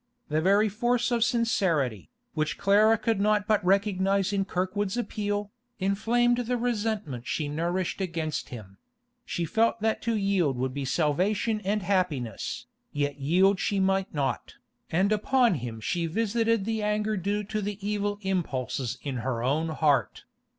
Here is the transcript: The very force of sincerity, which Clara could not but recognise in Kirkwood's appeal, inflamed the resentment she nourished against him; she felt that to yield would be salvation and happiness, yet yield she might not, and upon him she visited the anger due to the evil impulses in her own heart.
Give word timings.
The 0.29 0.41
very 0.41 0.67
force 0.67 1.11
of 1.11 1.23
sincerity, 1.23 2.09
which 2.33 2.57
Clara 2.57 2.97
could 2.97 3.21
not 3.21 3.45
but 3.45 3.63
recognise 3.63 4.33
in 4.33 4.45
Kirkwood's 4.45 4.97
appeal, 4.97 5.51
inflamed 5.77 6.39
the 6.39 6.57
resentment 6.57 7.27
she 7.27 7.47
nourished 7.47 8.01
against 8.01 8.49
him; 8.49 8.79
she 9.25 9.45
felt 9.45 9.79
that 9.81 10.01
to 10.01 10.15
yield 10.17 10.57
would 10.57 10.73
be 10.73 10.85
salvation 10.85 11.61
and 11.63 11.83
happiness, 11.83 12.65
yet 12.91 13.19
yield 13.19 13.59
she 13.59 13.79
might 13.79 14.11
not, 14.11 14.55
and 14.89 15.11
upon 15.11 15.53
him 15.61 15.79
she 15.79 16.07
visited 16.07 16.65
the 16.65 16.81
anger 16.81 17.15
due 17.15 17.43
to 17.43 17.61
the 17.61 17.77
evil 17.87 18.17
impulses 18.23 18.97
in 19.03 19.17
her 19.17 19.43
own 19.43 19.69
heart. 19.69 20.23